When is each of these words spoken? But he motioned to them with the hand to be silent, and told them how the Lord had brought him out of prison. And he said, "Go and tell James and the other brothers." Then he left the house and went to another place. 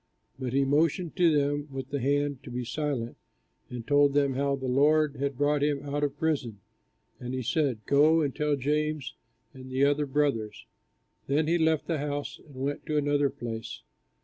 But 0.39 0.53
he 0.53 0.65
motioned 0.65 1.15
to 1.17 1.31
them 1.31 1.67
with 1.71 1.89
the 1.91 1.99
hand 1.99 2.41
to 2.41 2.49
be 2.49 2.65
silent, 2.65 3.17
and 3.69 3.85
told 3.85 4.15
them 4.15 4.33
how 4.33 4.55
the 4.55 4.65
Lord 4.65 5.17
had 5.17 5.37
brought 5.37 5.61
him 5.61 5.83
out 5.83 6.03
of 6.03 6.17
prison. 6.17 6.59
And 7.19 7.35
he 7.35 7.43
said, 7.43 7.85
"Go 7.85 8.21
and 8.21 8.35
tell 8.35 8.55
James 8.55 9.13
and 9.53 9.69
the 9.69 9.85
other 9.85 10.07
brothers." 10.07 10.65
Then 11.27 11.45
he 11.45 11.59
left 11.59 11.85
the 11.85 11.99
house 11.99 12.39
and 12.43 12.55
went 12.55 12.87
to 12.87 12.97
another 12.97 13.29
place. 13.29 13.83